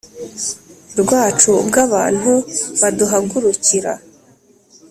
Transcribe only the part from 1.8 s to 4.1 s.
abantu baduhagurukira